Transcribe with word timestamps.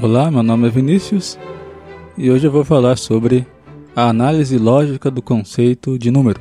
Olá, 0.00 0.30
meu 0.30 0.44
nome 0.44 0.68
é 0.68 0.70
Vinícius 0.70 1.36
e 2.16 2.30
hoje 2.30 2.46
eu 2.46 2.52
vou 2.52 2.64
falar 2.64 2.96
sobre 2.96 3.44
a 3.96 4.08
análise 4.08 4.56
lógica 4.56 5.10
do 5.10 5.20
conceito 5.20 5.98
de 5.98 6.08
número. 6.08 6.40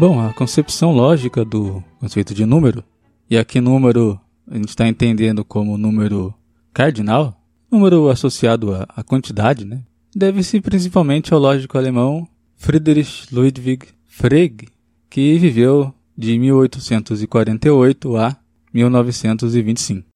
Bom, 0.00 0.18
a 0.18 0.32
concepção 0.32 0.92
lógica 0.92 1.44
do 1.44 1.84
conceito 1.98 2.32
de 2.32 2.46
número, 2.46 2.82
e 3.28 3.36
aqui 3.36 3.60
número 3.60 4.18
a 4.50 4.56
gente 4.56 4.70
está 4.70 4.88
entendendo 4.88 5.44
como 5.44 5.76
número 5.76 6.32
cardinal, 6.72 7.38
número 7.70 8.08
associado 8.08 8.72
à 8.88 9.04
quantidade, 9.04 9.66
né? 9.66 9.82
deve-se 10.16 10.58
principalmente 10.58 11.34
ao 11.34 11.38
lógico 11.38 11.76
alemão 11.76 12.26
Friedrich 12.56 13.26
Ludwig 13.30 13.88
Frege, 14.06 14.68
que 15.10 15.36
viveu 15.38 15.92
de 16.16 16.38
1848 16.38 18.16
a 18.16 18.38
1925. 18.72 20.08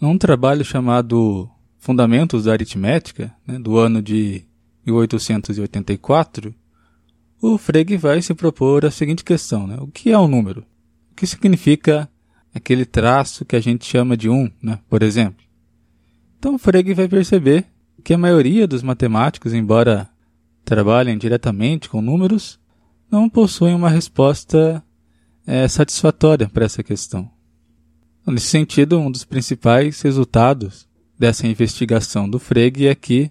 Num 0.00 0.16
trabalho 0.16 0.64
chamado 0.64 1.50
Fundamentos 1.80 2.44
da 2.44 2.52
Aritmética, 2.52 3.34
né, 3.44 3.58
do 3.58 3.78
ano 3.78 4.00
de 4.00 4.44
1884, 4.86 6.54
o 7.40 7.56
Frege 7.56 7.96
vai 7.96 8.20
se 8.20 8.34
propor 8.34 8.84
a 8.84 8.90
seguinte 8.90 9.24
questão: 9.24 9.66
né? 9.66 9.76
o 9.80 9.86
que 9.86 10.10
é 10.10 10.18
um 10.18 10.28
número? 10.28 10.64
O 11.10 11.14
que 11.14 11.26
significa 11.26 12.08
aquele 12.54 12.84
traço 12.84 13.44
que 13.44 13.56
a 13.56 13.60
gente 13.60 13.84
chama 13.84 14.16
de 14.16 14.28
um, 14.28 14.50
né? 14.62 14.78
por 14.88 15.02
exemplo? 15.02 15.44
Então 16.38 16.54
o 16.54 16.58
Frege 16.58 16.94
vai 16.94 17.08
perceber 17.08 17.66
que 18.04 18.14
a 18.14 18.18
maioria 18.18 18.66
dos 18.66 18.82
matemáticos, 18.82 19.52
embora 19.52 20.08
trabalhem 20.64 21.16
diretamente 21.16 21.88
com 21.88 22.00
números, 22.00 22.58
não 23.10 23.28
possuem 23.28 23.74
uma 23.74 23.88
resposta 23.88 24.82
é, 25.46 25.66
satisfatória 25.66 26.48
para 26.48 26.64
essa 26.64 26.82
questão. 26.82 27.30
Então, 28.20 28.34
nesse 28.34 28.48
sentido, 28.48 28.98
um 28.98 29.10
dos 29.10 29.24
principais 29.24 30.00
resultados 30.02 30.86
dessa 31.18 31.46
investigação 31.46 32.28
do 32.28 32.38
Frege 32.38 32.86
é 32.86 32.94
que 32.94 33.30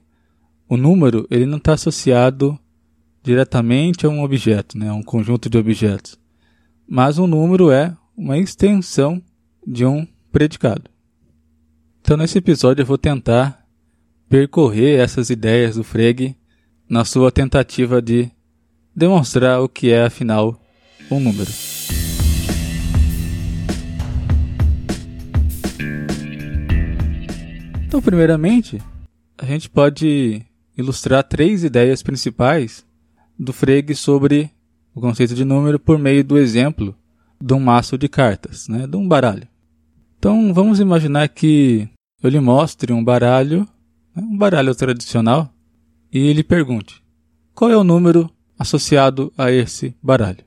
o 0.67 0.75
número 0.75 1.27
ele 1.30 1.45
não 1.45 1.58
está 1.58 1.73
associado 1.73 2.59
diretamente 3.28 4.06
a 4.06 4.09
um 4.09 4.23
objeto, 4.23 4.78
né, 4.78 4.88
a 4.88 4.94
um 4.94 5.03
conjunto 5.03 5.50
de 5.50 5.58
objetos. 5.58 6.17
Mas 6.88 7.20
um 7.20 7.28
número 7.28 7.70
é 7.70 7.94
uma 8.16 8.38
extensão 8.38 9.22
de 9.66 9.86
um 9.86 10.08
predicado. 10.31 10.89
Então, 12.00 12.16
nesse 12.16 12.38
episódio, 12.38 12.83
eu 12.83 12.86
vou 12.86 12.98
tentar 12.98 13.67
percorrer 14.30 15.02
essas 15.02 15.30
ideias 15.30 15.75
do 15.75 15.83
Frege 15.83 16.38
na 16.89 17.03
sua 17.03 17.30
tentativa 17.30 18.02
de 18.02 18.31
demonstrar 18.95 19.61
o 19.61 19.67
que 19.67 19.92
é, 19.92 20.05
afinal, 20.05 20.58
um 21.11 21.20
número. 21.20 21.52
Então, 27.86 28.02
primeiramente, 28.02 28.82
a 29.38 29.45
gente 29.45 29.70
pode 29.70 30.42
ilustrar 30.77 31.26
três 31.26 31.65
ideias 31.65 32.02
principais 32.02 32.86
do 33.37 33.53
Frege 33.53 33.95
sobre 33.95 34.52
o 34.93 35.02
conceito 35.02 35.36
de 35.36 35.45
número 35.45 35.80
por 35.80 35.98
meio 35.98 36.23
do 36.23 36.37
exemplo 36.37 36.95
de 37.39 37.53
um 37.53 37.59
maço 37.59 37.98
de 37.98 38.09
cartas, 38.09 38.67
né, 38.67 38.87
de 38.87 38.98
um 38.98 39.08
baralho. 39.08 39.48
Então 40.17 40.53
vamos 40.53 40.80
imaginar 40.80 41.27
que 41.30 41.87
eu 42.21 42.30
lhe 42.30 42.39
mostre 42.39 42.92
um 42.92 43.03
baralho, 43.03 43.67
né, 44.15 44.23
um 44.23 44.37
baralho 44.37 44.73
tradicional, 44.73 45.53
e 46.11 46.33
lhe 46.33 46.43
pergunte 46.43 47.03
qual 47.53 47.70
é 47.70 47.77
o 47.77 47.83
número 47.83 48.30
associado 48.58 49.31
a 49.37 49.52
esse 49.52 49.95
baralho. 50.02 50.43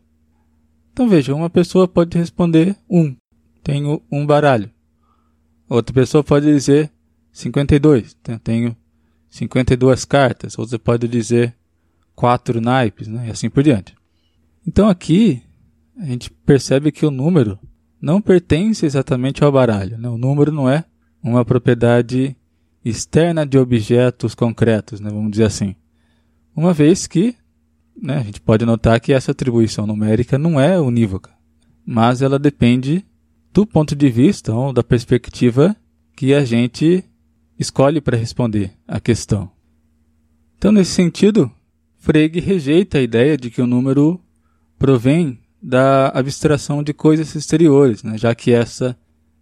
Então 0.92 1.08
veja, 1.08 1.34
uma 1.34 1.48
pessoa 1.48 1.86
pode 1.86 2.18
responder 2.18 2.76
um, 2.88 3.14
tenho 3.62 4.02
um 4.10 4.26
baralho. 4.26 4.70
Outra 5.68 5.94
pessoa 5.94 6.24
pode 6.24 6.46
dizer 6.46 6.90
52, 7.32 8.16
tenho 8.42 8.76
52 9.28 10.04
cartas. 10.04 10.58
Outra 10.58 10.78
pode 10.78 11.06
dizer 11.06 11.54
quatro 12.20 12.60
naipes, 12.60 13.08
né? 13.08 13.28
e 13.28 13.31
assim 13.31 13.48
por 13.48 13.62
diante. 13.62 13.94
Então 14.69 14.91
aqui 14.91 15.42
a 15.97 16.04
gente 16.04 16.31
percebe 16.31 16.92
que 16.92 17.06
o 17.06 17.10
número 17.10 17.58
não 17.98 18.20
pertence 18.20 18.84
exatamente 18.84 19.42
ao 19.42 19.50
baralho. 19.50 19.97
Né? 19.97 20.06
O 20.06 20.19
número 20.19 20.53
não 20.53 20.69
é 20.69 20.84
uma 21.22 21.47
propriedade 21.47 22.36
externa 22.84 23.47
de 23.47 23.56
objetos 23.56 24.34
concretos, 24.34 25.00
né? 25.00 25.09
vamos 25.09 25.30
dizer 25.30 25.44
assim. 25.44 25.75
Uma 26.54 26.75
vez 26.75 27.06
que 27.06 27.34
né, 27.98 28.19
a 28.19 28.22
gente 28.22 28.38
pode 28.38 28.66
notar 28.66 29.00
que 29.00 29.14
essa 29.14 29.30
atribuição 29.30 29.86
numérica 29.86 30.36
não 30.36 30.60
é 30.60 30.78
unívoca, 30.78 31.30
mas 31.86 32.20
ela 32.20 32.38
depende 32.38 33.03
do 33.50 33.64
ponto 33.64 33.97
de 33.97 34.10
vista 34.10 34.53
ou 34.53 34.75
da 34.75 34.82
perspectiva 34.82 35.75
que 36.14 36.34
a 36.34 36.44
gente 36.44 37.03
escolhe 37.59 37.98
para 37.98 38.19
responder 38.19 38.72
à 38.86 39.00
questão. 39.00 39.50
Então, 40.59 40.70
nesse 40.70 40.91
sentido, 40.91 41.50
Frege 42.00 42.40
rejeita 42.40 42.96
a 42.96 43.02
ideia 43.02 43.36
de 43.36 43.50
que 43.50 43.60
o 43.60 43.66
número 43.66 44.18
provém 44.78 45.38
da 45.62 46.08
abstração 46.08 46.82
de 46.82 46.94
coisas 46.94 47.34
exteriores, 47.34 48.02
né? 48.02 48.16
já 48.16 48.34
que 48.34 48.52
essa, 48.52 48.96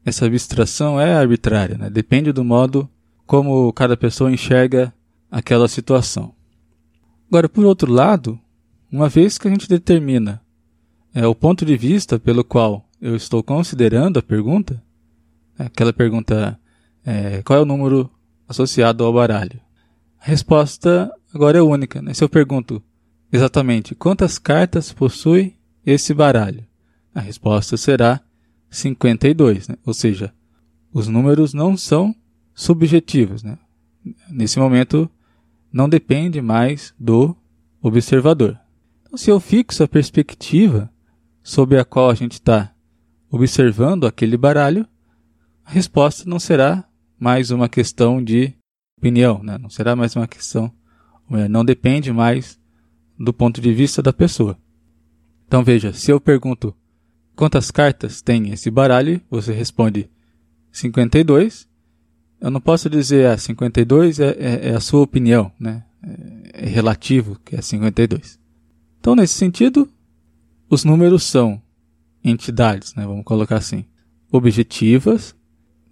essa 0.04 0.26
abstração 0.26 1.00
é 1.00 1.14
arbitrária, 1.14 1.78
né? 1.78 1.88
depende 1.88 2.32
do 2.32 2.42
modo 2.42 2.90
como 3.24 3.72
cada 3.72 3.96
pessoa 3.96 4.32
enxerga 4.32 4.92
aquela 5.30 5.68
situação. 5.68 6.34
Agora, 7.28 7.48
por 7.48 7.64
outro 7.64 7.92
lado, 7.92 8.36
uma 8.90 9.08
vez 9.08 9.38
que 9.38 9.46
a 9.46 9.50
gente 9.52 9.68
determina 9.68 10.42
é, 11.14 11.24
o 11.28 11.36
ponto 11.36 11.64
de 11.64 11.76
vista 11.76 12.18
pelo 12.18 12.42
qual 12.42 12.88
eu 13.00 13.14
estou 13.14 13.40
considerando 13.40 14.18
a 14.18 14.22
pergunta, 14.22 14.82
né? 15.56 15.66
aquela 15.66 15.92
pergunta 15.92 16.58
é, 17.06 17.40
qual 17.42 17.60
é 17.60 17.62
o 17.62 17.66
número 17.66 18.10
associado 18.48 19.04
ao 19.04 19.12
baralho? 19.12 19.60
A 20.20 20.26
resposta 20.26 21.10
agora 21.34 21.58
é 21.58 21.62
única. 21.62 22.02
Né? 22.02 22.14
Se 22.14 22.22
eu 22.22 22.28
pergunto 22.28 22.82
exatamente 23.32 23.94
quantas 23.94 24.38
cartas 24.38 24.92
possui 24.92 25.56
esse 25.84 26.12
baralho, 26.12 26.66
a 27.14 27.20
resposta 27.20 27.76
será 27.76 28.20
52, 28.70 29.68
né? 29.68 29.76
ou 29.84 29.94
seja, 29.94 30.32
os 30.92 31.08
números 31.08 31.54
não 31.54 31.76
são 31.76 32.14
subjetivos. 32.54 33.42
Né? 33.42 33.58
Nesse 34.30 34.58
momento, 34.58 35.10
não 35.72 35.88
depende 35.88 36.40
mais 36.40 36.94
do 36.98 37.36
observador. 37.80 38.58
Então, 39.02 39.16
se 39.16 39.30
eu 39.30 39.40
fixo 39.40 39.82
a 39.82 39.88
perspectiva 39.88 40.90
sob 41.42 41.78
a 41.78 41.84
qual 41.84 42.10
a 42.10 42.14
gente 42.14 42.32
está 42.32 42.74
observando 43.30 44.06
aquele 44.06 44.36
baralho, 44.36 44.86
a 45.64 45.70
resposta 45.70 46.28
não 46.28 46.38
será 46.38 46.84
mais 47.18 47.50
uma 47.50 47.68
questão 47.68 48.22
de 48.22 48.54
opinião, 48.98 49.42
né? 49.42 49.56
não 49.58 49.70
será 49.70 49.94
mais 49.96 50.14
uma 50.16 50.26
questão 50.26 50.72
não 51.48 51.64
depende 51.64 52.12
mais 52.12 52.58
do 53.18 53.32
ponto 53.32 53.60
de 53.60 53.72
vista 53.72 54.02
da 54.02 54.12
pessoa. 54.12 54.58
Então 55.46 55.62
veja, 55.62 55.92
se 55.92 56.10
eu 56.10 56.20
pergunto 56.20 56.74
quantas 57.36 57.70
cartas 57.70 58.22
tem 58.22 58.50
esse 58.50 58.70
baralho, 58.70 59.20
você 59.30 59.52
responde 59.52 60.08
52. 60.72 61.68
Eu 62.40 62.50
não 62.50 62.60
posso 62.60 62.88
dizer 62.88 63.26
ah, 63.26 63.36
52 63.36 64.20
é, 64.20 64.28
é, 64.38 64.68
é 64.70 64.74
a 64.74 64.80
sua 64.80 65.02
opinião, 65.02 65.52
né? 65.58 65.84
É, 66.02 66.64
é 66.64 66.68
relativo 66.68 67.38
que 67.44 67.56
é 67.56 67.62
52. 67.62 68.38
Então 69.00 69.14
nesse 69.14 69.34
sentido, 69.34 69.88
os 70.70 70.84
números 70.84 71.24
são 71.24 71.60
entidades, 72.22 72.94
né? 72.94 73.04
Vamos 73.04 73.24
colocar 73.24 73.56
assim, 73.56 73.84
objetivas, 74.30 75.34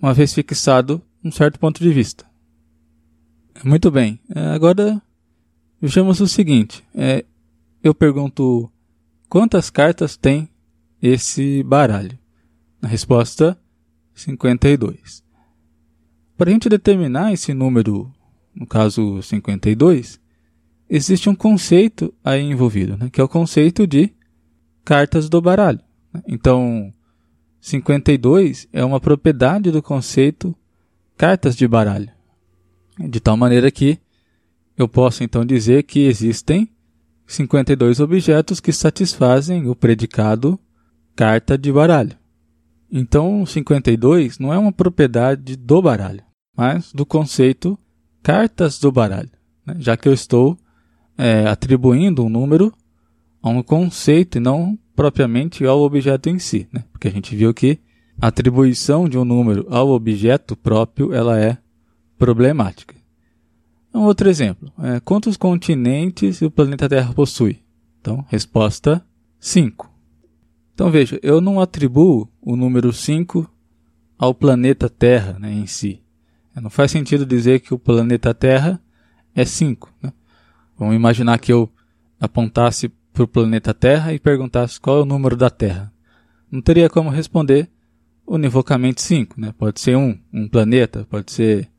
uma 0.00 0.14
vez 0.14 0.32
fixado 0.32 1.02
um 1.24 1.32
certo 1.32 1.58
ponto 1.58 1.82
de 1.82 1.92
vista. 1.92 2.25
Muito 3.64 3.90
bem. 3.90 4.20
É, 4.34 4.40
agora 4.48 5.02
Vejamos 5.80 6.20
o 6.20 6.26
seguinte: 6.26 6.82
é, 6.94 7.24
eu 7.82 7.94
pergunto 7.94 8.70
quantas 9.28 9.68
cartas 9.70 10.16
tem 10.16 10.48
esse 11.02 11.62
baralho? 11.62 12.18
A 12.80 12.86
resposta: 12.86 13.58
52. 14.14 15.22
Para 16.36 16.50
a 16.50 16.52
gente 16.52 16.68
determinar 16.68 17.32
esse 17.32 17.52
número, 17.52 18.12
no 18.54 18.66
caso 18.66 19.22
52, 19.22 20.18
existe 20.88 21.28
um 21.28 21.34
conceito 21.34 22.12
aí 22.24 22.42
envolvido, 22.42 22.96
né, 22.96 23.10
que 23.10 23.20
é 23.20 23.24
o 23.24 23.28
conceito 23.28 23.86
de 23.86 24.12
cartas 24.84 25.28
do 25.28 25.40
baralho. 25.40 25.80
Então, 26.26 26.92
52 27.60 28.66
é 28.72 28.84
uma 28.84 29.00
propriedade 29.00 29.70
do 29.70 29.82
conceito 29.82 30.56
cartas 31.16 31.56
de 31.56 31.66
baralho. 31.68 32.15
De 32.98 33.20
tal 33.20 33.36
maneira 33.36 33.70
que 33.70 33.98
eu 34.76 34.88
posso 34.88 35.24
então 35.24 35.44
dizer 35.44 35.82
que 35.84 36.00
existem 36.00 36.68
52 37.26 38.00
objetos 38.00 38.60
que 38.60 38.72
satisfazem 38.72 39.68
o 39.68 39.74
predicado 39.74 40.58
carta 41.14 41.56
de 41.56 41.72
baralho. 41.72 42.16
Então, 42.90 43.44
52 43.44 44.38
não 44.38 44.52
é 44.52 44.58
uma 44.58 44.70
propriedade 44.70 45.56
do 45.56 45.82
baralho, 45.82 46.22
mas 46.56 46.92
do 46.92 47.04
conceito 47.04 47.78
cartas 48.22 48.78
do 48.78 48.92
baralho, 48.92 49.30
né? 49.64 49.76
já 49.78 49.96
que 49.96 50.08
eu 50.08 50.12
estou 50.12 50.56
é, 51.16 51.46
atribuindo 51.46 52.24
um 52.24 52.28
número 52.28 52.72
a 53.42 53.48
um 53.48 53.62
conceito 53.62 54.38
e 54.38 54.40
não 54.40 54.78
propriamente 54.94 55.64
ao 55.64 55.80
objeto 55.80 56.28
em 56.28 56.38
si, 56.38 56.68
né? 56.72 56.84
porque 56.92 57.08
a 57.08 57.10
gente 57.10 57.34
viu 57.34 57.52
que 57.52 57.78
a 58.20 58.28
atribuição 58.28 59.08
de 59.08 59.18
um 59.18 59.24
número 59.24 59.66
ao 59.68 59.90
objeto 59.90 60.56
próprio 60.56 61.12
ela 61.12 61.38
é 61.38 61.58
problemática. 62.18 62.94
Um 63.94 64.02
outro 64.02 64.28
exemplo. 64.28 64.72
É, 64.78 65.00
quantos 65.00 65.36
continentes 65.36 66.42
o 66.42 66.50
planeta 66.50 66.88
Terra 66.88 67.14
possui? 67.14 67.62
Então, 68.00 68.24
resposta 68.28 69.04
5. 69.40 69.90
Então 70.74 70.90
veja, 70.90 71.18
eu 71.22 71.40
não 71.40 71.60
atribuo 71.60 72.30
o 72.42 72.54
número 72.54 72.92
5 72.92 73.50
ao 74.18 74.34
planeta 74.34 74.90
Terra 74.90 75.38
né, 75.38 75.50
em 75.50 75.66
si. 75.66 76.02
É, 76.54 76.60
não 76.60 76.68
faz 76.68 76.90
sentido 76.90 77.24
dizer 77.24 77.60
que 77.60 77.72
o 77.72 77.78
planeta 77.78 78.34
Terra 78.34 78.80
é 79.34 79.44
5. 79.44 79.90
Né? 80.02 80.12
Vamos 80.78 80.94
imaginar 80.94 81.38
que 81.38 81.52
eu 81.52 81.70
apontasse 82.20 82.90
para 83.12 83.24
o 83.24 83.28
planeta 83.28 83.72
Terra 83.72 84.12
e 84.12 84.18
perguntasse 84.18 84.78
qual 84.78 84.98
é 84.98 85.02
o 85.02 85.06
número 85.06 85.36
da 85.36 85.48
Terra. 85.48 85.90
Não 86.50 86.60
teria 86.60 86.90
como 86.90 87.08
responder 87.08 87.70
univocamente 88.26 89.00
5. 89.00 89.40
Né? 89.40 89.54
Pode 89.56 89.80
ser 89.80 89.96
um, 89.96 90.18
um 90.32 90.46
planeta, 90.46 91.06
pode 91.08 91.32
ser 91.32 91.70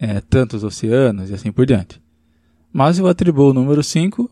é, 0.00 0.20
tantos 0.20 0.64
oceanos 0.64 1.28
e 1.28 1.34
assim 1.34 1.52
por 1.52 1.66
diante. 1.66 2.00
Mas 2.72 2.98
eu 2.98 3.06
atribuo 3.06 3.50
o 3.50 3.54
número 3.54 3.82
5 3.82 4.30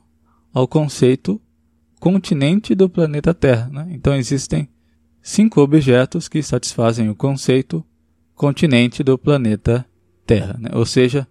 ao 0.55 0.67
conceito 0.67 1.41
continente 2.01 2.75
do 2.75 2.89
planeta 2.89 3.35
Terra. 3.35 3.69
Né? 3.71 3.89
Então 3.91 4.15
existem 4.15 4.69
cinco 5.21 5.61
objetos 5.61 6.27
que 6.29 6.43
satisfazem 6.43 7.11
o 7.11 7.15
conceito 7.15 7.85
continente 8.35 9.03
do 9.03 9.19
planeta 9.19 9.85
Terra. 10.25 10.57
Né? 10.59 10.71
Ou 10.73 10.87
seja, 10.87 11.27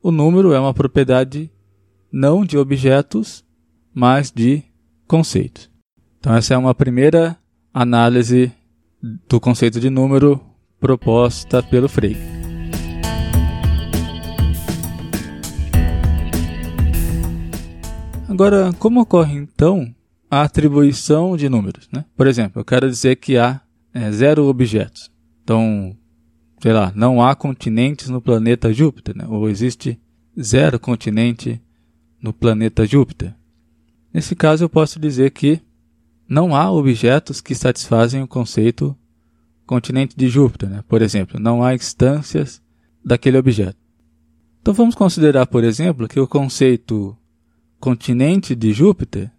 o 0.00 0.12
número 0.12 0.52
é 0.52 0.60
uma 0.60 0.74
propriedade 0.74 1.50
não 2.12 2.44
de 2.44 2.56
objetos, 2.56 3.44
mas 3.92 4.30
de 4.30 4.62
conceitos. 5.08 5.68
Então 6.20 6.34
essa 6.34 6.54
é 6.54 6.58
uma 6.58 6.74
primeira 6.74 7.36
análise 7.72 8.52
do 9.28 9.40
conceito 9.40 9.80
de 9.80 9.90
número 9.90 10.40
proposta 10.78 11.62
pelo 11.62 11.88
Frege. 11.88 12.33
Agora, 18.34 18.72
como 18.80 19.00
ocorre 19.00 19.36
então 19.36 19.94
a 20.28 20.42
atribuição 20.42 21.36
de 21.36 21.48
números? 21.48 21.88
Né? 21.92 22.04
Por 22.16 22.26
exemplo, 22.26 22.60
eu 22.60 22.64
quero 22.64 22.90
dizer 22.90 23.14
que 23.14 23.38
há 23.38 23.60
é, 23.94 24.10
zero 24.10 24.46
objetos. 24.46 25.08
Então, 25.44 25.96
sei 26.60 26.72
lá, 26.72 26.92
não 26.96 27.22
há 27.22 27.36
continentes 27.36 28.08
no 28.08 28.20
planeta 28.20 28.72
Júpiter, 28.72 29.16
né? 29.16 29.24
ou 29.28 29.48
existe 29.48 30.00
zero 30.36 30.80
continente 30.80 31.62
no 32.20 32.32
planeta 32.32 32.84
Júpiter. 32.84 33.32
Nesse 34.12 34.34
caso, 34.34 34.64
eu 34.64 34.68
posso 34.68 34.98
dizer 34.98 35.30
que 35.30 35.60
não 36.28 36.56
há 36.56 36.72
objetos 36.72 37.40
que 37.40 37.54
satisfazem 37.54 38.20
o 38.20 38.26
conceito 38.26 38.98
continente 39.64 40.16
de 40.16 40.28
Júpiter. 40.28 40.68
Né? 40.68 40.82
Por 40.88 41.02
exemplo, 41.02 41.38
não 41.38 41.62
há 41.62 41.72
instâncias 41.72 42.60
daquele 43.04 43.38
objeto. 43.38 43.78
Então 44.60 44.74
vamos 44.74 44.96
considerar, 44.96 45.46
por 45.46 45.62
exemplo, 45.62 46.08
que 46.08 46.18
o 46.18 46.26
conceito 46.26 47.16
continente 47.84 48.54
de 48.54 48.72
Júpiter 48.72 49.30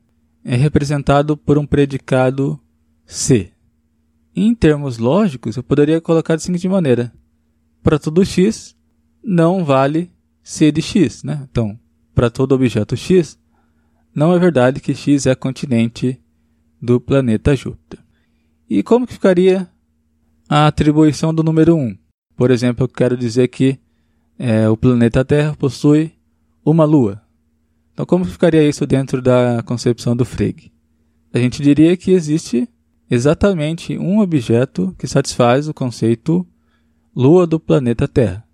é 0.44 0.56
representado 0.56 1.36
por 1.36 1.58
um 1.58 1.66
predicado 1.66 2.60
C. 3.04 3.52
Em 4.36 4.54
termos 4.54 5.00
lógicos, 5.00 5.58
eu 5.58 5.64
poderia 5.64 6.00
colocar 6.00 6.36
da 6.36 6.40
seguinte 6.40 6.70
maneira: 6.70 7.12
para 7.82 7.98
todo 7.98 8.24
x, 8.24 8.76
não 9.24 9.66
vale 9.66 10.12
C 10.44 10.72
de 10.72 10.80
x. 10.80 11.24
Né? 11.24 11.48
Então, 11.50 11.80
para 12.14 12.30
todo 12.30 12.54
objeto 12.54 12.96
x, 12.96 13.40
não 14.14 14.32
é 14.32 14.38
verdade 14.38 14.80
que 14.80 14.94
x 14.94 15.26
é 15.26 15.34
continente 15.34 16.22
do 16.80 17.02
planeta 17.02 17.56
Júpiter. 17.56 18.00
E 18.70 18.84
como 18.84 19.08
que 19.08 19.14
ficaria 19.14 19.68
a 20.48 20.68
atribuição 20.68 21.34
do 21.34 21.42
número 21.42 21.76
1? 21.76 21.98
Por 22.38 22.52
exemplo, 22.52 22.84
eu 22.84 22.90
quero 22.90 23.18
dizer 23.18 23.48
que 23.48 23.80
é, 24.38 24.70
o 24.70 24.78
planeta 24.78 25.26
Terra 25.26 25.56
possui 25.56 26.14
uma 26.64 26.86
lua. 26.86 27.25
Então, 27.96 28.06
como 28.06 28.26
ficaria 28.26 28.68
isso 28.68 28.86
dentro 28.86 29.22
da 29.22 29.64
concepção 29.64 30.18
do 30.18 30.26
Frege? 30.26 30.70
A 31.34 31.40
gente 31.40 31.64
diria 31.64 31.96
que 31.96 32.12
existe 32.12 32.68
exatamente 33.10 33.98
um 33.98 34.20
objeto 34.20 34.94
que 35.00 35.08
satisfaz 35.08 35.70
o 35.70 35.74
conceito 35.74 36.46
lua 37.16 37.48
do 37.48 37.58
planeta 37.58 38.06
Terra. 38.06 38.46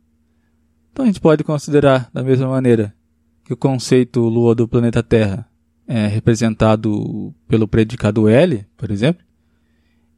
Então, 0.92 1.06
a 1.06 1.08
gente 1.08 1.20
pode 1.20 1.44
considerar 1.44 2.08
da 2.14 2.24
mesma 2.24 2.48
maneira 2.48 2.96
que 3.44 3.52
o 3.52 3.58
conceito 3.58 4.20
lua 4.22 4.54
do 4.54 4.68
planeta 4.68 5.02
Terra 5.02 5.50
é 5.88 6.06
representado 6.06 7.34
pelo 7.48 7.68
predicado 7.68 8.30
L, 8.30 8.64
por 8.78 8.92
exemplo. 8.92 9.26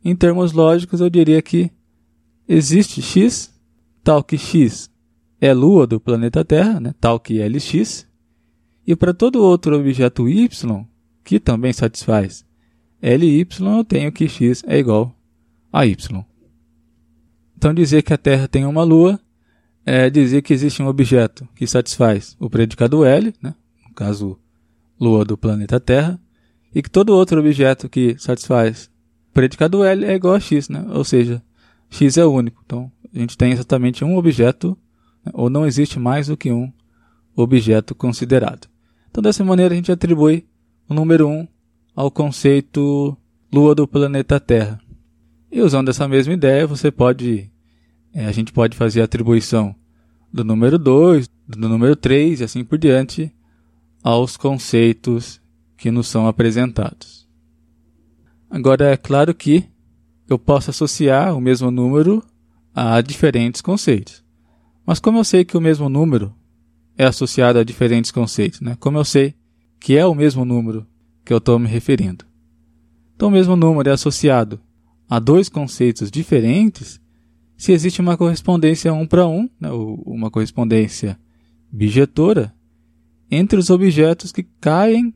Em 0.03 0.13
termos 0.13 0.51
lógicos, 0.51 0.99
eu 0.99 1.09
diria 1.09 1.41
que 1.41 1.71
existe 2.45 3.01
x, 3.01 3.57
tal 4.03 4.21
que 4.21 4.37
x 4.37 4.91
é 5.39 5.53
lua 5.53 5.87
do 5.87 5.97
planeta 5.97 6.43
Terra, 6.43 6.81
né, 6.81 6.93
tal 6.99 7.21
que 7.21 7.41
Lx, 7.41 8.05
e 8.85 8.95
para 8.95 9.13
todo 9.13 9.41
outro 9.41 9.79
objeto 9.79 10.27
y, 10.27 10.49
que 11.23 11.39
também 11.39 11.71
satisfaz 11.71 12.45
Ly, 13.01 13.45
eu 13.59 13.83
tenho 13.83 14.11
que 14.11 14.29
x 14.29 14.63
é 14.65 14.77
igual 14.77 15.13
a 15.71 15.85
y. 15.85 16.23
Então 17.57 17.73
dizer 17.73 18.01
que 18.01 18.13
a 18.13 18.17
Terra 18.17 18.47
tem 18.47 18.65
uma 18.65 18.83
lua 18.83 19.19
é 19.85 20.09
dizer 20.09 20.41
que 20.41 20.53
existe 20.53 20.81
um 20.81 20.87
objeto 20.87 21.47
que 21.55 21.67
satisfaz 21.67 22.37
o 22.39 22.49
predicado 22.49 23.03
L, 23.03 23.33
né? 23.41 23.53
no 23.85 23.93
caso, 23.93 24.39
lua 24.99 25.25
do 25.25 25.37
planeta 25.37 25.79
Terra, 25.79 26.19
e 26.73 26.81
que 26.81 26.89
todo 26.89 27.13
outro 27.13 27.39
objeto 27.39 27.89
que 27.89 28.15
satisfaz 28.17 28.89
o 29.29 29.33
predicado 29.33 29.83
L 29.83 30.05
é 30.05 30.15
igual 30.15 30.35
a 30.35 30.39
x, 30.39 30.69
né? 30.69 30.85
ou 30.89 31.03
seja, 31.03 31.43
x 31.89 32.17
é 32.17 32.25
único. 32.25 32.61
Então 32.65 32.89
a 33.13 33.19
gente 33.19 33.37
tem 33.37 33.51
exatamente 33.51 34.05
um 34.05 34.15
objeto, 34.15 34.77
né? 35.25 35.31
ou 35.33 35.49
não 35.49 35.65
existe 35.65 35.99
mais 35.99 36.27
do 36.27 36.37
que 36.37 36.51
um 36.51 36.71
objeto 37.35 37.93
considerado. 37.93 38.72
Então, 39.13 39.21
dessa 39.21 39.45
maneira, 39.45 39.75
a 39.75 39.75
gente 39.75 39.91
atribui 39.91 40.43
o 40.89 40.93
número 40.95 41.27
1 41.27 41.47
ao 41.95 42.09
conceito 42.09 43.15
Lua 43.53 43.75
do 43.75 43.87
planeta 43.87 44.39
Terra. 44.39 44.81
E 45.51 45.61
usando 45.61 45.89
essa 45.89 46.07
mesma 46.07 46.33
ideia, 46.33 46.65
você 46.65 46.89
pode, 46.89 47.47
é, 48.11 48.25
a 48.25 48.31
gente 48.31 48.51
pode 48.51 48.75
fazer 48.75 49.01
a 49.01 49.03
atribuição 49.03 49.75
do 50.33 50.43
número 50.43 50.79
2, 50.79 51.29
do 51.47 51.69
número 51.69 51.95
3 51.95 52.39
e 52.39 52.43
assim 52.43 52.63
por 52.63 52.79
diante 52.79 53.31
aos 54.01 54.35
conceitos 54.35 55.39
que 55.77 55.91
nos 55.91 56.07
são 56.07 56.25
apresentados. 56.27 57.29
Agora, 58.49 58.93
é 58.93 58.97
claro 58.97 59.35
que 59.35 59.63
eu 60.27 60.39
posso 60.39 60.71
associar 60.71 61.37
o 61.37 61.39
mesmo 61.39 61.69
número 61.69 62.23
a 62.73 62.99
diferentes 62.99 63.61
conceitos. 63.61 64.23
Mas 64.83 64.99
como 64.99 65.19
eu 65.19 65.23
sei 65.23 65.45
que 65.45 65.55
o 65.55 65.61
mesmo 65.61 65.87
número 65.87 66.33
é 66.97 67.05
associado 67.05 67.59
a 67.59 67.63
diferentes 67.63 68.11
conceitos. 68.11 68.61
Né? 68.61 68.75
Como 68.79 68.97
eu 68.97 69.05
sei 69.05 69.35
que 69.79 69.97
é 69.97 70.05
o 70.05 70.15
mesmo 70.15 70.45
número 70.45 70.85
que 71.25 71.33
eu 71.33 71.37
estou 71.37 71.57
me 71.59 71.67
referindo? 71.67 72.25
Então, 73.15 73.29
o 73.29 73.31
mesmo 73.31 73.55
número 73.55 73.89
é 73.89 73.93
associado 73.93 74.59
a 75.09 75.19
dois 75.19 75.49
conceitos 75.49 76.09
diferentes 76.09 76.99
se 77.55 77.71
existe 77.71 78.01
uma 78.01 78.17
correspondência 78.17 78.93
um 78.93 79.05
para 79.05 79.27
um, 79.27 79.49
né? 79.59 79.69
uma 79.71 80.29
correspondência 80.29 81.19
bijetora, 81.71 82.53
entre 83.29 83.57
os 83.57 83.69
objetos 83.69 84.31
que 84.31 84.43
caem 84.59 85.13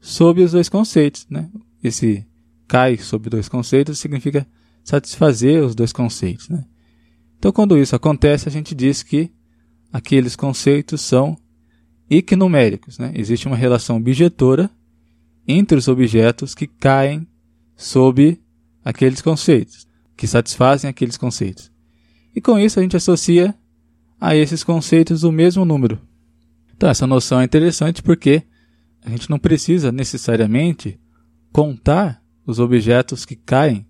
sob 0.00 0.42
os 0.42 0.52
dois 0.52 0.68
conceitos. 0.68 1.26
Né? 1.28 1.50
Esse 1.82 2.26
cai 2.66 2.96
sob 2.96 3.28
dois 3.28 3.48
conceitos 3.48 3.98
significa 3.98 4.46
satisfazer 4.82 5.62
os 5.62 5.74
dois 5.74 5.92
conceitos. 5.92 6.48
Né? 6.48 6.64
Então, 7.38 7.52
quando 7.52 7.76
isso 7.76 7.94
acontece, 7.94 8.48
a 8.48 8.52
gente 8.52 8.74
diz 8.74 9.02
que 9.02 9.30
aqueles 9.92 10.36
conceitos 10.36 11.00
são 11.00 11.36
equinuméricos. 12.08 12.98
Né? 12.98 13.12
Existe 13.14 13.46
uma 13.46 13.56
relação 13.56 14.00
bijetora 14.00 14.70
entre 15.46 15.76
os 15.76 15.88
objetos 15.88 16.54
que 16.54 16.66
caem 16.66 17.26
sob 17.76 18.40
aqueles 18.84 19.20
conceitos, 19.22 19.86
que 20.16 20.26
satisfazem 20.26 20.88
aqueles 20.88 21.16
conceitos. 21.16 21.70
E 22.34 22.40
com 22.40 22.58
isso 22.58 22.78
a 22.78 22.82
gente 22.82 22.96
associa 22.96 23.54
a 24.20 24.36
esses 24.36 24.62
conceitos 24.62 25.24
o 25.24 25.32
mesmo 25.32 25.64
número. 25.64 25.98
Então 26.74 26.88
essa 26.88 27.06
noção 27.06 27.40
é 27.40 27.44
interessante 27.44 28.02
porque 28.02 28.42
a 29.04 29.10
gente 29.10 29.30
não 29.30 29.38
precisa 29.38 29.90
necessariamente 29.90 31.00
contar 31.52 32.22
os 32.46 32.58
objetos 32.58 33.24
que 33.24 33.36
caem 33.36 33.86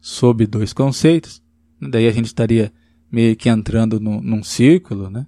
sob 0.00 0.46
dois 0.46 0.72
conceitos. 0.72 1.42
Daí 1.80 2.06
a 2.06 2.12
gente 2.12 2.26
estaria 2.26 2.72
meio 3.10 3.34
que 3.36 3.48
entrando 3.48 3.98
no, 3.98 4.20
num 4.20 4.42
círculo, 4.42 5.10
né? 5.10 5.26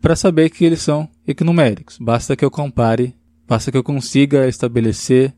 Para 0.00 0.16
saber 0.16 0.50
que 0.50 0.64
eles 0.64 0.80
são 0.80 1.08
equinuméricos. 1.26 1.98
Basta 1.98 2.36
que 2.36 2.44
eu 2.44 2.50
compare 2.50 3.14
basta 3.46 3.70
que 3.70 3.78
eu 3.78 3.84
consiga 3.84 4.48
estabelecer 4.48 5.32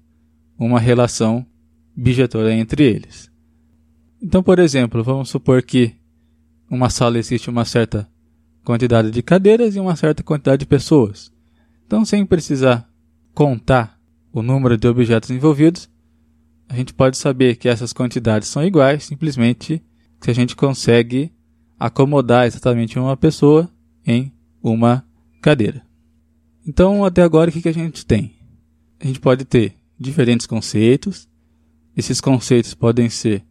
uma 0.59 0.81
relação 0.81 1.47
bijetória 1.95 2.53
entre 2.53 2.85
eles. 2.85 3.31
Então, 4.21 4.43
por 4.43 4.59
exemplo, 4.59 5.05
vamos 5.05 5.29
supor 5.29 5.63
que 5.63 5.95
uma 6.71 6.91
sala 6.91 7.19
existe 7.19 7.51
uma 7.51 7.65
certa 7.65 8.09
quantidade 8.65 9.11
de 9.11 9.23
cadeiras 9.23 9.77
e 9.77 9.81
uma 9.81 9.95
certa 9.95 10.23
quantidade 10.23 10.61
de 10.61 10.67
pessoas. 10.67 11.33
Então, 11.87 12.05
sem 12.05 12.25
precisar 12.27 12.89
contar 13.35 13.99
o 14.33 14.43
número 14.43 14.77
de 14.77 14.89
objetos 14.89 15.31
envolvidos, 15.31 15.89
a 16.69 16.75
gente 16.75 16.93
pode 16.93 17.17
saber 17.17 17.57
que 17.57 17.69
essas 17.69 17.93
quantidades 17.93 18.49
são 18.49 18.65
iguais 18.65 19.05
simplesmente 19.05 19.83
se 20.21 20.31
a 20.31 20.35
gente 20.35 20.57
consegue 20.57 21.33
acomodar 21.79 22.47
exatamente 22.47 22.99
uma 22.99 23.17
pessoa 23.17 23.71
em 24.05 24.33
uma 24.63 25.05
cadeira. 25.41 25.83
Então, 26.67 27.05
até 27.05 27.23
agora, 27.23 27.51
o 27.51 27.53
que 27.53 27.69
a 27.69 27.73
gente 27.73 28.05
tem? 28.05 28.35
A 29.01 29.07
gente 29.07 29.21
pode 29.21 29.45
ter 29.45 29.75
diferentes 29.99 30.47
conceitos. 30.47 31.29
Esses 31.97 32.21
conceitos 32.21 32.75
podem 32.75 33.09
ser 33.09 33.45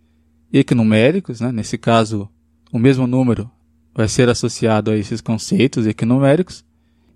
equinuméricos, 0.51 1.41
né? 1.41 1.51
nesse 1.51 1.77
caso, 1.77 2.29
o 2.71 2.79
mesmo 2.79 3.07
número 3.07 3.49
vai 3.93 4.07
ser 4.07 4.29
associado 4.29 4.91
a 4.91 4.97
esses 4.97 5.21
conceitos 5.21 5.87
equinuméricos. 5.87 6.63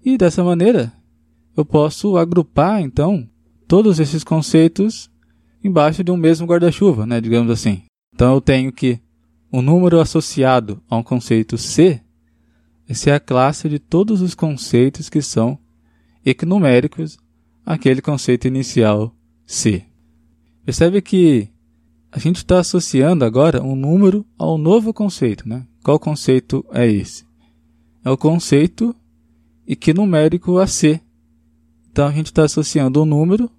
E 0.03 0.17
dessa 0.17 0.43
maneira, 0.43 0.91
eu 1.55 1.63
posso 1.63 2.17
agrupar, 2.17 2.81
então, 2.81 3.29
todos 3.67 3.99
esses 3.99 4.23
conceitos 4.23 5.09
embaixo 5.63 6.03
de 6.03 6.11
um 6.11 6.17
mesmo 6.17 6.47
guarda-chuva, 6.47 7.05
né? 7.05 7.21
digamos 7.21 7.51
assim. 7.51 7.83
Então, 8.13 8.33
eu 8.33 8.41
tenho 8.41 8.71
que 8.71 8.99
o 9.51 9.61
número 9.61 9.99
associado 9.99 10.81
a 10.89 10.97
um 10.97 11.03
conceito 11.03 11.57
C 11.57 12.01
essa 12.91 13.09
é 13.09 13.13
a 13.13 13.21
classe 13.21 13.69
de 13.69 13.79
todos 13.79 14.21
os 14.21 14.35
conceitos 14.35 15.07
que 15.07 15.21
são 15.21 15.57
equinuméricos 16.25 17.17
àquele 17.65 18.01
conceito 18.01 18.49
inicial 18.49 19.15
C. 19.45 19.85
Percebe 20.65 21.01
que 21.01 21.47
a 22.11 22.19
gente 22.19 22.35
está 22.35 22.59
associando 22.59 23.23
agora 23.23 23.63
um 23.63 23.77
número 23.77 24.25
ao 24.37 24.57
novo 24.57 24.93
conceito. 24.93 25.47
Né? 25.47 25.65
Qual 25.81 25.97
conceito 25.97 26.65
é 26.73 26.85
esse? 26.85 27.23
É 28.03 28.09
o 28.09 28.17
conceito 28.17 28.93
equinumérico 29.65 30.57
a 30.57 30.67
C. 30.67 30.99
Então 31.89 32.09
a 32.09 32.11
gente 32.11 32.25
está 32.25 32.43
associando 32.43 33.03
um 33.03 33.05
número 33.05 33.49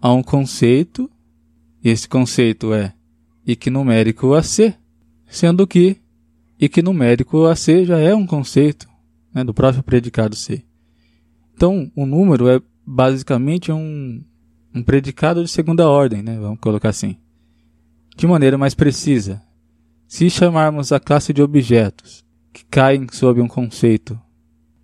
a 0.00 0.12
um 0.12 0.22
conceito, 0.22 1.08
e 1.80 1.90
esse 1.90 2.08
conceito 2.08 2.74
é 2.74 2.92
equinumérico 3.46 4.34
a 4.34 4.42
C, 4.42 4.74
sendo 5.28 5.64
que 5.64 6.02
e 6.64 6.68
que 6.68 6.80
numérico 6.80 7.44
a 7.44 7.54
C 7.54 7.84
já 7.84 7.98
é 7.98 8.14
um 8.14 8.26
conceito 8.26 8.88
né, 9.34 9.44
do 9.44 9.52
próprio 9.52 9.82
predicado 9.82 10.34
C. 10.34 10.64
Então, 11.54 11.92
o 11.94 12.06
número 12.06 12.48
é 12.48 12.58
basicamente 12.86 13.70
um, 13.70 14.24
um 14.74 14.82
predicado 14.82 15.44
de 15.44 15.50
segunda 15.50 15.86
ordem, 15.86 16.22
né, 16.22 16.38
vamos 16.38 16.58
colocar 16.60 16.88
assim. 16.88 17.18
De 18.16 18.26
maneira 18.26 18.56
mais 18.56 18.74
precisa, 18.74 19.42
se 20.08 20.30
chamarmos 20.30 20.90
a 20.90 20.98
classe 20.98 21.34
de 21.34 21.42
objetos 21.42 22.24
que 22.50 22.64
caem 22.64 23.06
sob 23.12 23.42
um 23.42 23.48
conceito 23.48 24.18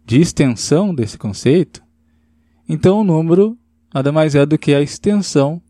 de 0.05 0.21
extensão 0.21 0.95
desse 0.95 1.17
conceito, 1.17 1.83
então 2.69 3.01
o 3.01 3.05
número 3.05 3.57
nada 3.95 4.13
mais 4.13 4.35
é 4.35 4.45
do 4.45 4.59
que 4.59 4.75
a 4.75 4.83
extensão 4.83 5.63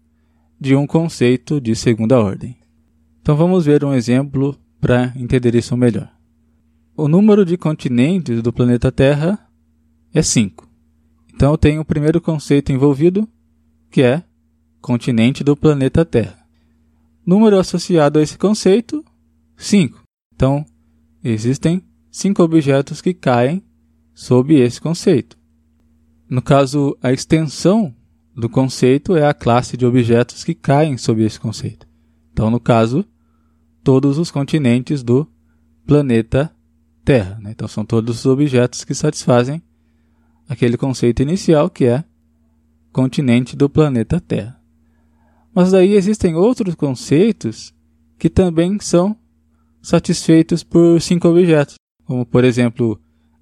de 0.58 0.74
um 0.74 0.88
conceito 0.88 1.60
de 1.60 1.76
segunda 1.76 2.18
ordem. 2.18 2.58
Então 3.22 3.36
vamos 3.36 3.64
ver 3.64 3.84
um 3.84 3.94
exemplo 3.94 4.58
para 4.80 5.12
entender 5.16 5.54
isso 5.54 5.76
melhor. 5.76 6.10
O 6.96 7.08
número 7.08 7.44
de 7.44 7.56
continentes 7.56 8.42
do 8.42 8.52
planeta 8.52 8.90
Terra 8.90 9.38
é 10.12 10.22
5. 10.22 10.68
Então 11.34 11.56
tenho 11.56 11.80
o 11.80 11.84
primeiro 11.84 12.20
conceito 12.20 12.72
envolvido, 12.72 13.28
que 13.90 14.02
é 14.02 14.22
continente 14.80 15.44
do 15.44 15.56
planeta 15.56 16.04
Terra. 16.04 16.38
Número 17.24 17.58
associado 17.58 18.18
a 18.18 18.22
esse 18.22 18.36
conceito, 18.36 19.04
5. 19.56 20.02
Então, 20.34 20.64
existem 21.22 21.82
cinco 22.10 22.42
objetos 22.42 23.00
que 23.00 23.12
caem 23.12 23.62
sob 24.14 24.54
esse 24.54 24.80
conceito. 24.80 25.38
No 26.28 26.40
caso, 26.40 26.96
a 27.02 27.12
extensão 27.12 27.94
do 28.34 28.48
conceito 28.48 29.16
é 29.16 29.26
a 29.26 29.34
classe 29.34 29.76
de 29.76 29.84
objetos 29.84 30.44
que 30.44 30.54
caem 30.54 30.96
sob 30.96 31.22
esse 31.22 31.38
conceito. 31.38 31.86
Então, 32.32 32.50
no 32.50 32.58
caso, 32.60 33.04
todos 33.90 34.18
os 34.18 34.30
continentes 34.30 35.02
do 35.02 35.26
planeta 35.84 36.54
Terra. 37.04 37.40
Né? 37.42 37.50
Então, 37.50 37.66
são 37.66 37.84
todos 37.84 38.20
os 38.20 38.26
objetos 38.26 38.84
que 38.84 38.94
satisfazem 38.94 39.60
aquele 40.48 40.76
conceito 40.76 41.22
inicial 41.22 41.68
que 41.68 41.86
é 41.86 42.04
continente 42.92 43.56
do 43.56 43.68
planeta 43.68 44.20
Terra. 44.20 44.62
Mas 45.52 45.72
daí 45.72 45.94
existem 45.94 46.36
outros 46.36 46.76
conceitos 46.76 47.74
que 48.16 48.30
também 48.30 48.78
são 48.78 49.16
satisfeitos 49.82 50.62
por 50.62 51.00
cinco 51.00 51.26
objetos, 51.26 51.74
como 52.04 52.24
por 52.24 52.44
exemplo 52.44 52.96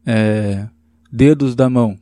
é, 0.07 0.67
dedos 1.13 1.55
da 1.55 1.69
mão 1.69 1.95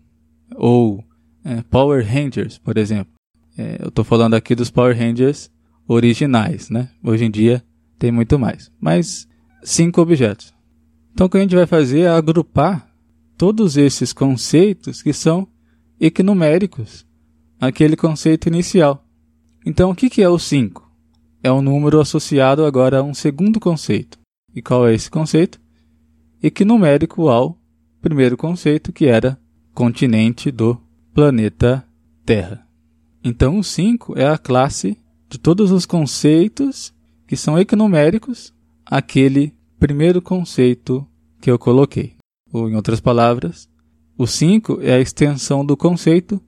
ou 0.55 1.03
é, 1.45 1.63
Power 1.63 2.07
Rangers, 2.07 2.59
por 2.59 2.79
exemplo. 2.79 3.13
É, 3.59 3.79
eu 3.83 3.89
estou 3.89 4.05
falando 4.05 4.35
aqui 4.35 4.55
dos 4.55 4.71
Power 4.71 4.97
Rangers 4.97 5.51
originais, 5.89 6.71
né? 6.71 6.91
Hoje 7.03 7.25
em 7.25 7.31
dia 7.31 7.61
tem 7.99 8.11
muito 8.11 8.39
mais. 8.39 8.71
Mas 8.81 9.29
cinco 9.63 10.01
objetos. 10.01 10.55
Então 11.13 11.27
o 11.27 11.31
que 11.31 11.39
a 11.39 11.41
gente 11.41 11.55
vai 11.55 11.67
fazer 11.67 12.01
é 12.01 12.09
agrupar 12.09 12.89
todos 13.37 13.77
esses 13.77 14.13
conceitos 14.13 15.03
que 15.03 15.13
são 15.13 15.49
equinuméricos 16.01 17.07
aquele 17.61 17.97
conceito 17.97 18.49
inicial. 18.49 19.05
Então 19.65 19.91
o 19.91 19.95
que 19.95 20.23
é 20.23 20.29
o 20.29 20.39
5? 20.39 20.87
É 21.43 21.51
um 21.51 21.63
número 21.63 22.01
associado 22.01 22.65
agora 22.65 22.99
a 22.99 23.03
um 23.03 23.15
segundo 23.15 23.59
conceito. 23.59 24.19
E 24.55 24.63
qual 24.63 24.87
é 24.87 24.95
esse 24.95 25.11
conceito? 25.11 25.61
Equinumérico 26.43 27.29
ao 27.29 27.59
primeiro 28.01 28.37
conceito, 28.37 28.93
que 28.93 29.07
era 29.07 29.39
continente 29.75 30.51
do 30.51 30.81
planeta 31.13 31.85
Terra. 32.25 32.67
Então 33.23 33.59
o 33.59 33.65
5 33.65 34.19
é 34.19 34.29
a 34.29 34.39
classe 34.39 34.99
de 35.29 35.39
todos 35.39 35.71
os 35.71 35.85
conceitos 35.85 36.95
que 37.27 37.37
são 37.37 37.59
equinuméricos 37.59 38.55
aquele 38.85 39.55
primeiro 39.79 40.23
conceito 40.23 41.07
que 41.41 41.51
eu 41.51 41.59
coloquei. 41.59 42.15
Ou, 42.53 42.71
em 42.71 42.77
outras 42.77 43.01
palavras, 43.01 43.69
o 44.17 44.27
5 44.27 44.81
é 44.81 44.95
a 44.95 45.01
extensão 45.01 45.65
do 45.65 45.77
conceito 45.77 46.41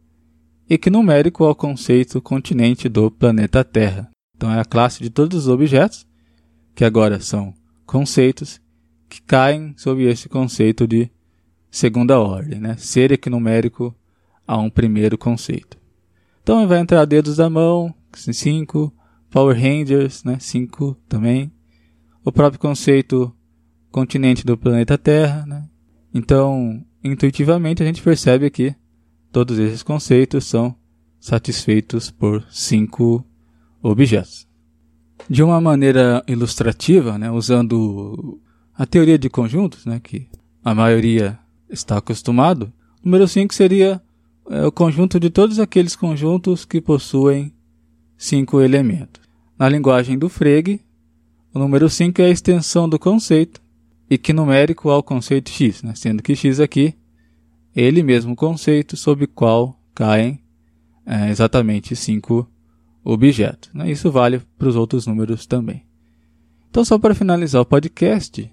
equinumérico 0.71 1.45
ao 1.45 1.55
conceito 1.55 2.21
continente 2.21 2.89
do 2.89 3.11
planeta 3.11 3.65
Terra. 3.65 4.11
Então, 4.37 4.53
é 4.53 4.61
a 4.61 4.65
classe 4.65 5.03
de 5.03 5.11
todos 5.11 5.39
os 5.39 5.49
objetos, 5.49 6.07
que 6.75 6.85
agora 6.85 7.21
são 7.21 7.53
conceitos, 7.85 8.61
que 9.09 9.21
caem 9.23 9.75
sob 9.77 10.05
esse 10.05 10.29
conceito 10.29 10.87
de 10.87 11.11
segunda 11.71 12.21
ordem, 12.21 12.61
né? 12.61 12.77
ser 12.77 13.11
equinumérico 13.11 13.95
a 14.47 14.57
um 14.59 14.71
primeiro 14.71 15.19
conceito. 15.19 15.77
Então, 16.43 16.67
vai 16.69 16.79
entrar 16.79 17.05
dedos 17.05 17.37
da 17.37 17.51
mão, 17.51 17.95
5, 18.15 18.93
Power 19.31 19.57
Rangers, 19.57 20.25
né? 20.25 20.39
5 20.39 20.97
também. 21.09 21.53
O 22.25 22.33
próprio 22.33 22.61
conceito 22.61 23.35
continente 23.91 24.45
do 24.45 24.57
planeta 24.57 24.99
Terra, 24.99 25.45
né? 25.47 25.69
Então, 26.15 26.85
intuitivamente 27.03 27.83
a 27.83 27.87
gente 27.87 28.03
percebe 28.03 28.51
que 28.51 28.75
todos 29.31 29.59
esses 29.59 29.83
conceitos 29.83 30.45
são 30.47 30.75
satisfeitos 31.21 32.11
por 32.11 32.45
cinco 32.51 33.25
objetos. 33.83 34.47
De 35.29 35.43
uma 35.43 35.61
maneira 35.61 36.23
ilustrativa, 36.27 37.19
né, 37.19 37.31
usando 37.31 38.41
a 38.75 38.87
teoria 38.87 39.19
de 39.19 39.29
conjuntos, 39.29 39.85
né, 39.85 40.01
que 40.01 40.29
a 40.65 40.75
maioria 40.75 41.39
está 41.69 41.99
acostumado, 41.99 42.73
número 43.03 43.27
5 43.27 43.53
seria 43.53 44.01
é, 44.49 44.65
o 44.65 44.73
conjunto 44.73 45.21
de 45.21 45.29
todos 45.29 45.59
aqueles 45.59 45.95
conjuntos 45.95 46.65
que 46.65 46.81
possuem 46.81 47.53
cinco 48.19 48.61
elementos. 48.61 49.23
Na 49.57 49.69
linguagem 49.69 50.19
do 50.19 50.29
Frege, 50.29 50.81
o 51.55 51.59
número 51.59 51.89
5 51.89 52.21
é 52.21 52.27
a 52.27 52.31
extensão 52.31 52.89
do 52.89 52.99
conceito 52.99 53.63
equinumérico 54.11 54.91
ao 54.91 55.03
conceito 55.03 55.51
x, 55.51 55.83
né? 55.83 55.95
sendo 55.95 56.23
que 56.23 56.35
x 56.35 56.61
aqui 56.61 56.95
é 57.75 57.83
ele 57.83 58.03
mesmo 58.03 58.35
conceito 58.35 58.97
sob 58.97 59.27
qual 59.27 59.81
caem 59.95 60.41
é, 61.07 61.31
exatamente 61.31 61.95
cinco 61.95 62.51
objetos. 63.05 63.71
Né? 63.73 63.91
Isso 63.91 64.11
vale 64.11 64.41
para 64.59 64.69
os 64.69 64.77
outros 64.77 65.07
números 65.07 65.47
também. 65.47 65.85
Então, 66.71 66.85
só 66.85 66.99
para 66.99 67.15
finalizar 67.15 67.63
o 67.63 67.67
podcast, 67.67 68.53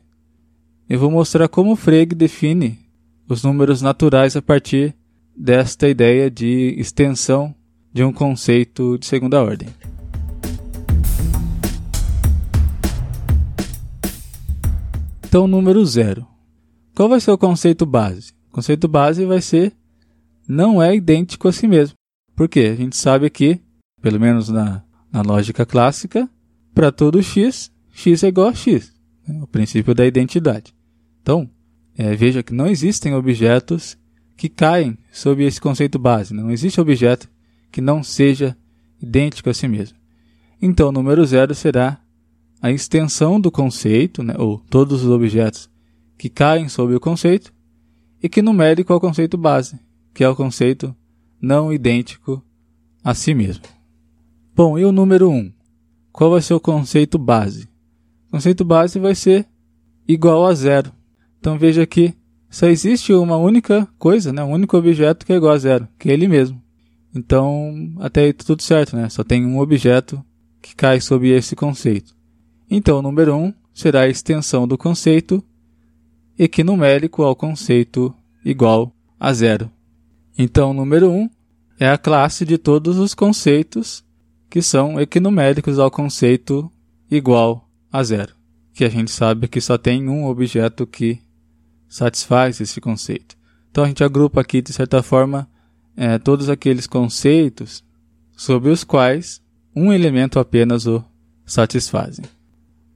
eu 0.87 0.99
vou 0.99 1.11
mostrar 1.11 1.47
como 1.47 1.75
Frege 1.75 2.15
define 2.15 2.79
os 3.27 3.43
números 3.43 3.81
naturais 3.81 4.35
a 4.35 4.41
partir 4.41 4.95
desta 5.35 5.89
ideia 5.89 6.29
de 6.29 6.75
extensão 6.77 7.53
de 7.95 8.03
um 8.03 8.11
conceito 8.11 8.97
de 8.97 9.05
segunda 9.05 9.41
ordem. 9.41 9.69
Então, 15.25 15.47
número 15.47 15.85
zero. 15.85 16.27
Qual 16.93 17.07
vai 17.07 17.21
ser 17.21 17.31
o 17.31 17.37
conceito 17.37 17.85
base? 17.85 18.33
O 18.49 18.55
conceito 18.55 18.89
base 18.89 19.23
vai 19.23 19.39
ser 19.39 19.71
não 20.45 20.83
é 20.83 20.93
idêntico 20.93 21.47
a 21.47 21.53
si 21.53 21.69
mesmo. 21.69 21.95
Por 22.35 22.49
quê? 22.49 22.69
A 22.73 22.75
gente 22.75 22.97
sabe 22.97 23.29
que, 23.29 23.61
pelo 24.01 24.19
menos 24.19 24.49
na, 24.49 24.83
na 25.09 25.21
lógica 25.21 25.65
clássica, 25.65 26.29
para 26.73 26.91
todo 26.91 27.23
x, 27.23 27.71
x 27.93 28.25
é 28.25 28.27
igual 28.27 28.49
a 28.49 28.53
x. 28.53 28.93
Né? 29.25 29.41
O 29.41 29.47
princípio 29.47 29.95
da 29.95 30.05
identidade. 30.05 30.75
Então, 31.21 31.49
é, 31.97 32.13
veja 32.13 32.43
que 32.43 32.53
não 32.53 32.67
existem 32.67 33.13
objetos 33.13 33.97
que 34.35 34.49
caem 34.49 34.97
sob 35.13 35.45
esse 35.45 35.61
conceito 35.61 35.97
base. 35.97 36.33
Não 36.33 36.51
existe 36.51 36.81
objeto 36.81 37.33
que 37.75 37.81
não 37.81 38.01
seja 38.01 38.55
idêntico 39.01 39.49
a 39.49 39.53
si 39.53 39.67
mesmo. 39.67 39.97
Então, 40.61 40.87
o 40.87 40.91
número 40.93 41.25
zero 41.25 41.53
será 41.53 41.99
a 42.61 42.71
extensão 42.71 43.37
do 43.37 43.51
conceito, 43.51 44.23
né, 44.23 44.33
ou 44.37 44.59
todos 44.69 45.03
os 45.03 45.09
objetos 45.09 45.69
que 46.17 46.29
caem 46.29 46.69
sob 46.69 46.95
o 46.95 47.01
conceito, 47.01 47.53
e 48.23 48.29
que 48.29 48.41
numérico 48.41 48.93
é 48.93 48.95
o 48.95 48.99
conceito 49.01 49.37
base, 49.37 49.77
que 50.13 50.23
é 50.23 50.29
o 50.29 50.37
conceito 50.37 50.95
não 51.41 51.73
idêntico 51.73 52.41
a 53.03 53.13
si 53.13 53.33
mesmo. 53.33 53.65
Bom, 54.55 54.79
e 54.79 54.85
o 54.85 54.93
número 54.93 55.29
1? 55.29 55.35
Um? 55.35 55.53
Qual 56.13 56.31
vai 56.31 56.41
ser 56.41 56.53
o 56.53 56.61
conceito 56.61 57.17
base? 57.17 57.67
O 58.29 58.31
conceito 58.31 58.63
base 58.63 58.97
vai 58.99 59.15
ser 59.15 59.45
igual 60.07 60.45
a 60.45 60.53
zero. 60.53 60.93
Então 61.41 61.59
veja 61.59 61.85
que 61.85 62.13
só 62.49 62.67
existe 62.67 63.11
uma 63.11 63.35
única 63.35 63.85
coisa, 63.99 64.31
né? 64.31 64.41
um 64.41 64.53
único 64.53 64.77
objeto 64.77 65.25
que 65.25 65.33
é 65.33 65.35
igual 65.35 65.51
a 65.51 65.57
zero, 65.57 65.89
que 65.99 66.09
é 66.09 66.13
ele 66.13 66.29
mesmo. 66.29 66.63
Então, 67.15 67.95
até 67.99 68.25
aí 68.25 68.33
tá 68.33 68.43
tudo 68.45 68.61
certo, 68.61 68.95
né? 68.95 69.07
Só 69.07 69.23
tem 69.23 69.45
um 69.45 69.59
objeto 69.59 70.23
que 70.61 70.75
cai 70.75 70.99
sob 70.99 71.29
esse 71.29 71.55
conceito. 71.55 72.13
Então, 72.69 72.99
o 72.99 73.01
número 73.01 73.35
1 73.35 73.45
um 73.45 73.53
será 73.73 74.01
a 74.01 74.09
extensão 74.09 74.67
do 74.67 74.77
conceito 74.77 75.43
equinumérico 76.37 77.23
ao 77.23 77.35
conceito 77.35 78.13
igual 78.43 78.93
a 79.17 79.31
zero. 79.31 79.71
Então, 80.37 80.71
o 80.71 80.73
número 80.73 81.09
1 81.09 81.15
um 81.15 81.29
é 81.79 81.89
a 81.89 81.97
classe 81.97 82.45
de 82.45 82.57
todos 82.57 82.97
os 82.97 83.13
conceitos 83.13 84.03
que 84.49 84.61
são 84.61 84.99
equinuméricos 84.99 85.79
ao 85.79 85.91
conceito 85.91 86.69
igual 87.09 87.69
a 87.91 88.03
zero, 88.03 88.33
que 88.73 88.83
a 88.83 88.89
gente 88.89 89.11
sabe 89.11 89.47
que 89.47 89.61
só 89.61 89.77
tem 89.77 90.07
um 90.09 90.25
objeto 90.25 90.85
que 90.85 91.19
satisfaz 91.87 92.59
esse 92.59 92.79
conceito. 92.81 93.37
Então 93.69 93.83
a 93.83 93.87
gente 93.87 94.03
agrupa 94.03 94.41
aqui, 94.41 94.61
de 94.61 94.71
certa 94.71 95.03
forma, 95.03 95.49
é, 95.95 96.17
todos 96.17 96.49
aqueles 96.49 96.87
conceitos 96.87 97.83
sobre 98.35 98.69
os 98.69 98.83
quais 98.83 99.41
um 99.75 99.91
elemento 99.91 100.39
apenas 100.39 100.85
o 100.85 101.03
satisfazem. 101.45 102.25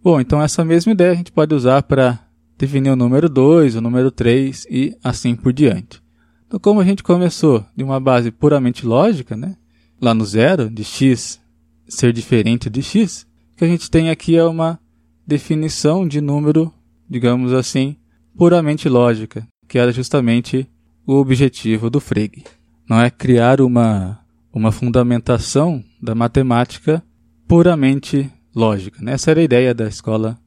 Bom, 0.01 0.19
então 0.19 0.41
essa 0.41 0.63
mesma 0.63 0.91
ideia 0.91 1.11
a 1.11 1.15
gente 1.15 1.31
pode 1.31 1.53
usar 1.53 1.83
para 1.83 2.19
definir 2.57 2.89
o 2.89 2.95
número 2.95 3.29
2, 3.29 3.75
o 3.75 3.81
número 3.81 4.11
3 4.11 4.65
e 4.69 4.95
assim 5.03 5.35
por 5.35 5.53
diante. 5.53 6.01
Então, 6.47 6.59
como 6.59 6.81
a 6.81 6.83
gente 6.83 7.03
começou 7.03 7.63
de 7.75 7.83
uma 7.83 7.99
base 7.99 8.31
puramente 8.31 8.85
lógica, 8.85 9.37
né, 9.37 9.55
lá 10.01 10.13
no 10.13 10.25
zero, 10.25 10.69
de 10.69 10.83
x 10.83 11.39
ser 11.87 12.11
diferente 12.11 12.69
de 12.69 12.81
x, 12.81 13.27
o 13.53 13.57
que 13.57 13.65
a 13.65 13.67
gente 13.67 13.89
tem 13.89 14.09
aqui 14.09 14.35
é 14.35 14.43
uma 14.43 14.79
definição 15.27 16.07
de 16.07 16.19
número, 16.21 16.73
digamos 17.09 17.53
assim, 17.53 17.97
puramente 18.35 18.89
lógica, 18.89 19.45
que 19.67 19.77
era 19.77 19.91
justamente 19.91 20.67
o 21.05 21.15
objetivo 21.15 21.89
do 21.89 21.99
Frege. 21.99 22.43
Não 22.89 22.99
é 22.99 23.11
criar 23.11 23.61
uma, 23.61 24.19
uma 24.51 24.71
fundamentação 24.71 25.83
da 26.01 26.15
matemática 26.15 27.03
puramente 27.47 28.31
lógica. 28.55 28.99
Né? 29.01 29.13
Essa 29.13 29.29
era 29.29 29.39
a 29.41 29.43
ideia 29.43 29.73
da 29.75 29.87
escola 29.87 30.39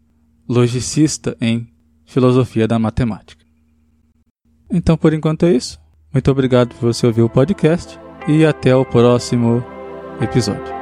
logicista 0.49 1.37
em 1.41 1.69
filosofia 2.05 2.67
da 2.67 2.81
matemática. 2.81 3.45
Então, 4.71 4.97
por 4.97 5.15
enquanto 5.15 5.47
é 5.47 5.53
isso. 5.53 5.81
Muito 6.13 6.31
obrigado 6.31 6.75
por 6.75 6.93
você 6.93 7.07
ouvir 7.07 7.23
o 7.23 7.31
podcast 7.31 7.99
e 8.27 8.45
até 8.45 8.75
o 8.75 8.85
próximo 8.85 9.65
episódio. 10.21 10.82